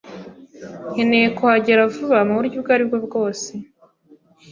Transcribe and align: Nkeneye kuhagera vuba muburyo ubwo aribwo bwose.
Nkeneye 0.93 1.27
kuhagera 1.37 1.89
vuba 1.93 2.17
muburyo 2.27 2.55
ubwo 2.59 2.71
aribwo 2.75 2.97
bwose. 3.05 3.51